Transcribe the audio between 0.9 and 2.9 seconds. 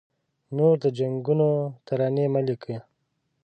جنګونو ترانې مه لیکه